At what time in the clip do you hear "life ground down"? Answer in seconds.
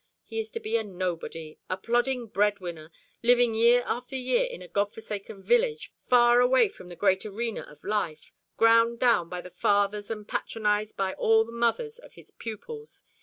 7.83-9.29